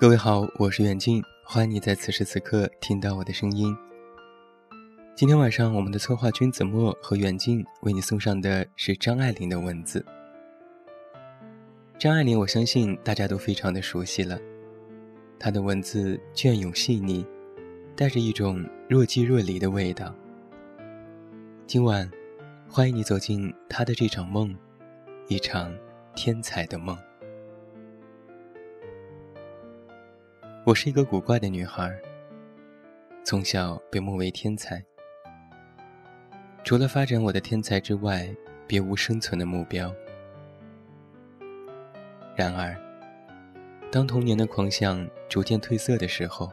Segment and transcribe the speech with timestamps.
[0.00, 3.76] 各位好，我是远近，欢迎你在此时此刻听到我的声音。
[5.16, 10.06] 今天晚上，我们的策划君子墨和远近为你送上的是张爱玲的文字。
[11.98, 14.38] 张爱玲，我相信大家都非常的熟悉了，
[15.36, 17.26] 她的文字隽永细腻，
[17.96, 20.14] 带着一种若即若离的味道。
[21.66, 22.08] 今晚，
[22.70, 24.56] 欢迎你走进她的这场梦，
[25.26, 25.74] 一场
[26.14, 26.96] 天才的梦。
[30.68, 31.90] 我是一个古怪的女孩，
[33.24, 34.84] 从小被目为天才。
[36.62, 38.28] 除了发展我的天才之外，
[38.66, 39.90] 别无生存的目标。
[42.36, 42.76] 然而，
[43.90, 46.52] 当童年的狂想逐渐褪色的时候，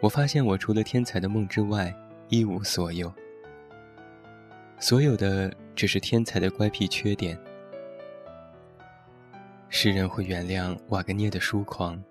[0.00, 1.94] 我发现我除了天才的梦之外
[2.30, 3.12] 一无所有，
[4.78, 7.38] 所有的只是天才的乖僻缺点。
[9.68, 12.02] 世人会原谅瓦格涅的疏狂。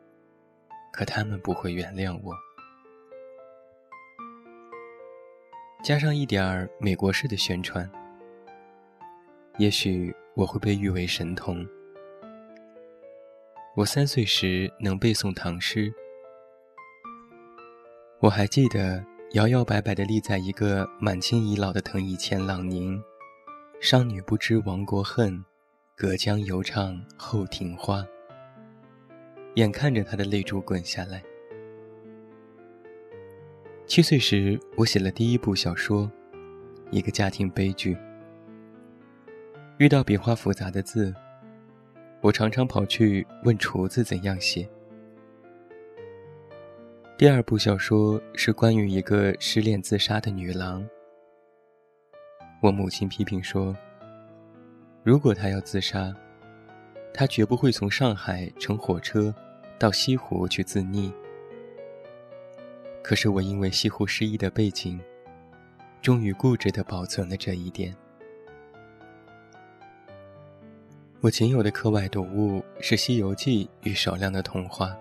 [1.00, 2.36] 可他们不会原谅我。
[5.81, 7.89] 加上一点儿美国式的宣传，
[9.58, 11.66] 也许我会被誉为神童。
[13.77, 15.89] 我三岁时能背诵唐诗，
[18.20, 19.02] 我还记得
[19.36, 23.02] 摇摇摆摆地立在一个满清遗老的藤椅前朗吟
[23.80, 25.45] ：“商女不知亡国恨，
[25.95, 28.05] 隔江犹唱后庭花。”
[29.59, 31.21] 眼看着他的泪珠滚下来。
[33.85, 36.09] 七岁时，我写了第一部小说，
[36.91, 37.97] 一个家庭悲剧。
[39.77, 41.13] 遇到笔画复杂的字，
[42.21, 44.67] 我常常跑去问厨子怎样写。
[47.17, 50.87] 第二部小说是关于一个失恋自杀的女郎。
[52.61, 53.75] 我母亲批评说，
[55.03, 56.15] 如果她要自杀，
[57.14, 59.33] 她绝不会从上海乘火车
[59.80, 61.12] 到西湖去自溺。
[63.02, 65.00] 可是我因为西湖失意的背景，
[66.02, 67.95] 终于固执地保存了这一点。
[71.22, 74.95] 我仅有的课外读物是《西游记》与少量的童话，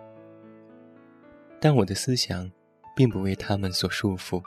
[1.61, 2.51] 但我的思想
[2.97, 4.43] 并不为他们所束缚。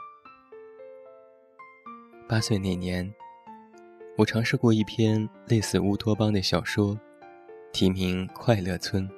[2.28, 3.10] 八岁那年，
[4.16, 6.98] 我尝试过一篇类似乌托邦的小说，
[7.72, 9.08] 题名《快乐村》。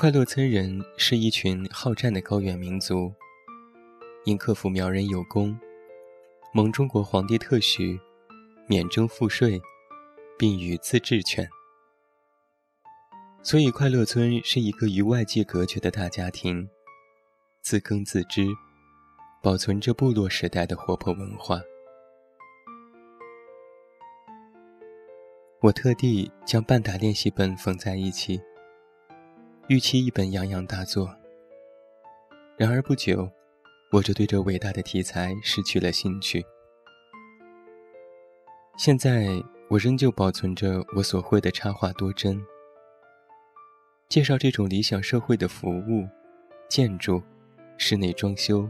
[0.00, 3.12] 快乐村人是一群好战的高原民族，
[4.24, 5.58] 因克服苗人有功，
[6.54, 7.98] 蒙中国皇帝特许，
[8.68, 9.60] 免征赋税，
[10.38, 11.48] 并予自治权。
[13.42, 16.70] 所以，快乐村是一个与外界隔绝的大家庭，
[17.60, 18.46] 自耕自织，
[19.42, 21.60] 保存着部落时代的活泼文化。
[25.60, 28.40] 我特地将半打练习本缝在一起。
[29.68, 31.14] 预期一本洋洋大作。
[32.56, 33.30] 然而不久，
[33.92, 36.42] 我就对这伟大的题材失去了兴趣。
[38.78, 39.28] 现在
[39.68, 42.42] 我仍旧保存着我所绘的插画多帧，
[44.08, 46.08] 介绍这种理想社会的服务、
[46.66, 47.22] 建筑、
[47.76, 48.66] 室内装修，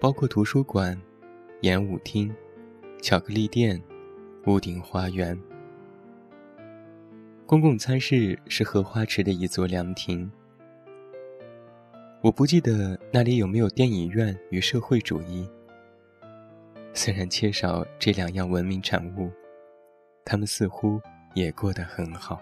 [0.00, 0.98] 包括图书馆、
[1.60, 2.34] 演舞厅、
[3.02, 3.78] 巧克力店、
[4.46, 5.38] 屋顶花园。
[7.46, 10.30] 公共餐室是荷花池的一座凉亭。
[12.22, 15.46] 我不记得那里有没有电影院与社会主义。
[16.94, 19.30] 虽然缺少这两样文明产物，
[20.24, 20.98] 他们似乎
[21.34, 22.40] 也过得很好。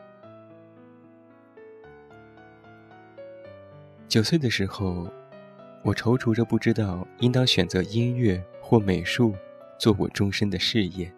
[4.07, 5.11] 九岁的时候，
[5.83, 9.35] 我踌躇着不知道应当选择音乐或美术
[9.81, 11.13] 做我终身的事业。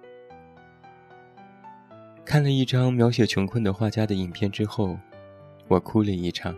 [2.24, 4.98] 看了一张描写穷困的画家的影片之后，
[5.68, 6.56] 我哭了一场。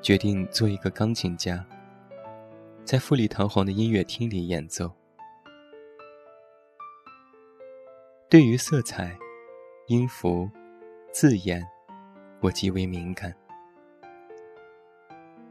[0.00, 1.64] 决定做一个钢琴家，
[2.84, 4.92] 在富丽堂皇的音乐厅里演奏。
[8.28, 9.16] 对于色彩、
[9.88, 10.48] 音符、
[11.10, 11.66] 字眼，
[12.40, 13.34] 我极为敏感。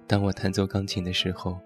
[0.06, 1.60] 当我弹奏钢琴的时候，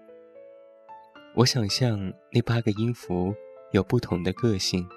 [1.34, 3.34] 我想象那八个音符
[3.72, 4.88] 有不同的个性。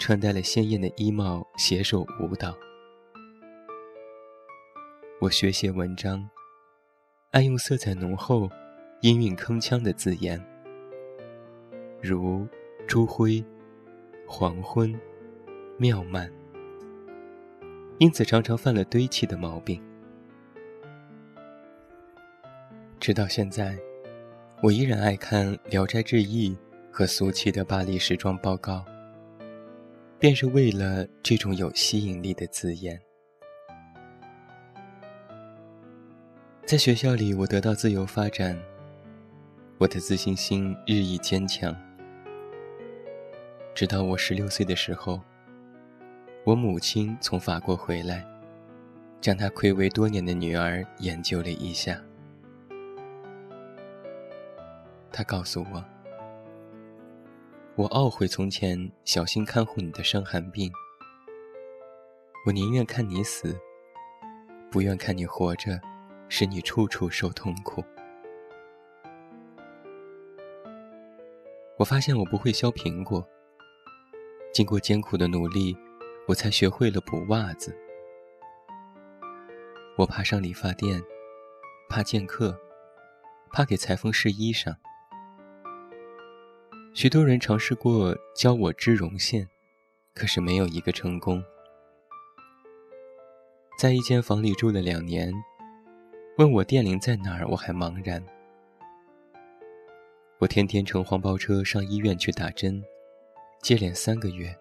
[0.00, 2.54] 穿戴了鲜艳的衣帽，携手舞蹈。
[5.20, 6.28] 我学写文章，
[7.30, 8.50] 爱用色彩浓厚、
[9.00, 10.38] 音韵铿锵的字眼，
[12.02, 12.46] 如
[12.86, 13.42] 朱辉、
[14.26, 14.94] 黄昏、
[15.78, 16.30] 妙曼。
[17.98, 19.80] 因此常常犯了堆砌的毛病。
[22.98, 23.78] 直到现在，
[24.62, 26.50] 我依然爱看《聊斋志异》
[26.90, 28.84] 和俗气的巴黎时装报告。
[30.24, 32.98] 便是为了这种有吸引力的字眼。
[36.64, 38.58] 在学校里，我得到自由发展，
[39.76, 41.76] 我的自信心日益坚强。
[43.74, 45.20] 直到我十六岁的时候，
[46.44, 48.24] 我母亲从法国回来，
[49.20, 52.00] 将她暌违多年的女儿研究了一下。
[55.12, 55.84] 她告诉我，
[57.76, 60.72] 我懊悔从前小心看护你的伤寒病，
[62.46, 63.58] 我宁愿看你死，
[64.70, 65.80] 不愿看你活着。
[66.26, 67.84] 使你处处受痛苦。
[71.76, 73.24] 我发现我不会削苹果。
[74.52, 75.76] 经过艰苦的努力，
[76.26, 77.76] 我才学会了补袜子。
[79.96, 81.00] 我怕上理发店，
[81.88, 82.58] 怕见客，
[83.52, 84.74] 怕给裁缝试衣裳。
[86.94, 89.48] 许多人尝试过教我织绒线，
[90.14, 91.42] 可是没有一个成功。
[93.76, 95.34] 在一间房里住了两年。
[96.38, 98.24] 问我电铃在哪儿，我还茫然。
[100.38, 102.82] 我天天乘黄包车上医院去打针，
[103.62, 104.52] 接连三个月，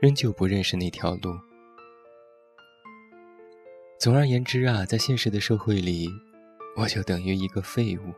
[0.00, 1.32] 仍旧不认识那条路。
[4.00, 6.08] 总而言之啊，在现实的社会里，
[6.76, 8.12] 我就等于一个废物。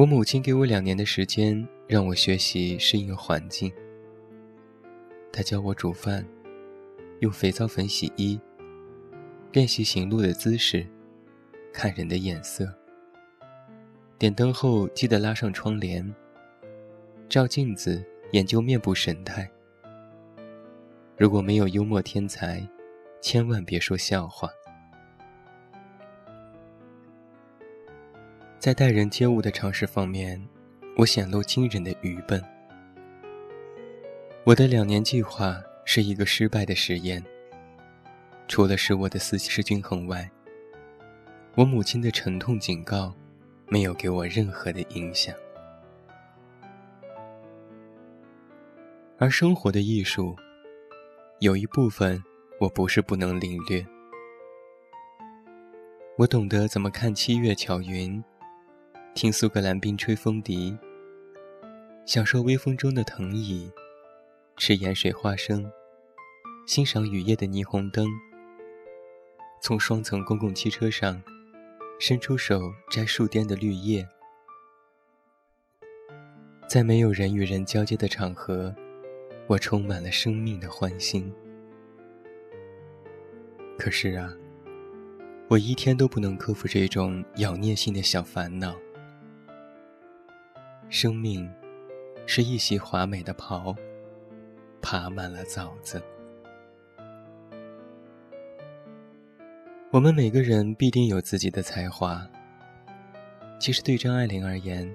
[0.00, 3.70] 我母亲给我两年的时间，让我学习适应环境。
[5.30, 6.26] 她教我煮饭，
[7.18, 8.40] 用肥皂粉洗衣。
[9.52, 10.86] 练习行路的姿势，
[11.70, 12.74] 看人的眼色。
[14.18, 16.14] 点灯后记得拉上窗帘。
[17.28, 18.02] 照镜子
[18.32, 19.50] 研究面部神态。
[21.18, 22.66] 如果没有幽默天才，
[23.20, 24.48] 千万别说笑话。
[28.60, 30.38] 在待人接物的常识方面，
[30.94, 32.44] 我显露惊人的愚笨。
[34.44, 37.24] 我的两年计划是一个失败的实验。
[38.46, 40.30] 除了使我的思绪均衡外，
[41.54, 43.14] 我母亲的沉痛警告，
[43.66, 45.34] 没有给我任何的影响。
[49.16, 50.36] 而生活的艺术，
[51.38, 52.22] 有一部分
[52.58, 53.82] 我不是不能领略。
[56.18, 58.22] 我懂得怎么看七月巧云，
[59.12, 60.76] 听苏格兰冰吹风笛，
[62.06, 63.68] 享受微风中的藤椅，
[64.56, 65.70] 吃盐水花生，
[66.64, 68.06] 欣赏雨夜的霓虹灯。
[69.60, 71.20] 从双层公共汽车上
[71.98, 74.08] 伸出手摘树巅的绿叶，
[76.68, 78.74] 在没有人与人交接的场合，
[79.48, 81.30] 我充满了生命的欢欣。
[83.76, 84.32] 可是啊，
[85.48, 88.74] 我一天都不能克服这种咬念性的小烦恼。
[90.90, 91.48] 生命
[92.26, 93.72] 是一袭华美的袍，
[94.82, 96.02] 爬满了枣子。
[99.92, 102.28] 我们每个人必定有自己的才华。
[103.60, 104.92] 其实对张爱玲而言，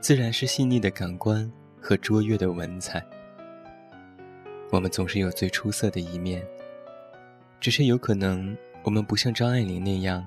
[0.00, 1.48] 自然是细腻的感官
[1.80, 3.00] 和卓越的文采。
[4.72, 6.44] 我们总是有最出色的一面，
[7.60, 10.26] 只是有可能我们不像张爱玲那样，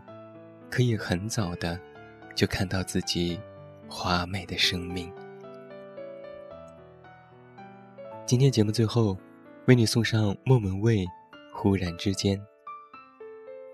[0.69, 1.77] 可以很早的
[2.33, 3.37] 就看到自己
[3.93, 5.11] 华美的生命。
[8.25, 9.17] 今天节目最后，
[9.67, 10.99] 为你送上莫文蔚
[11.53, 12.39] 《忽然之间》。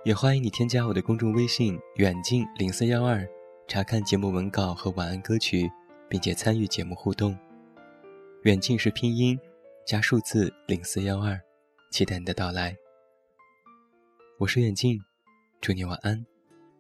[0.04, 3.24] 也欢迎你添加我的公众微信“远近零四幺二”，
[3.70, 5.70] 查看节目文稿和晚安歌曲，
[6.10, 7.38] 并且参与节目互动。
[8.42, 9.40] 远近是拼音
[9.86, 11.40] 加数字零四幺二，
[11.92, 12.76] 期待你的到来。
[14.40, 15.00] 我是远近，
[15.62, 16.26] 祝你晚安，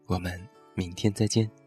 [0.08, 1.66] 我们明天再见。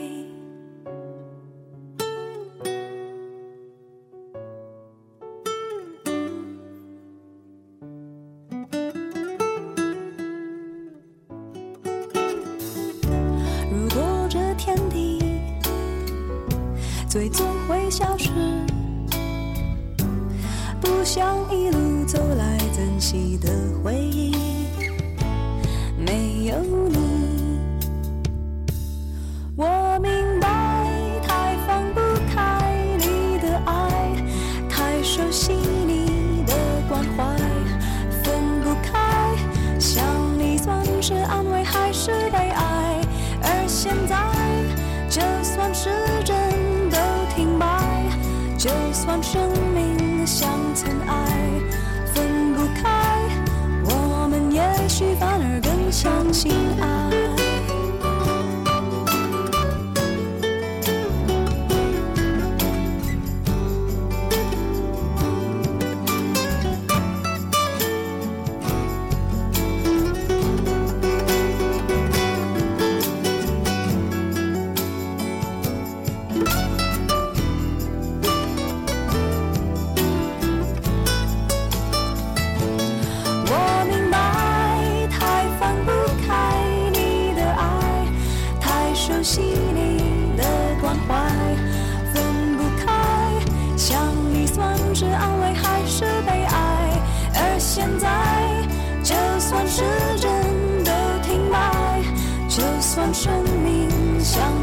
[17.11, 18.29] 最终会消失，
[20.79, 23.49] 不想一路走来珍惜的
[23.83, 24.33] 回忆。
[25.97, 26.55] 没有
[26.87, 26.90] 你。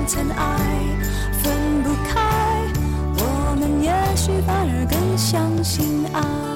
[0.08, 0.58] 尘埃
[1.32, 2.18] 分不开
[3.18, 6.47] 我们也许反而更相信爱。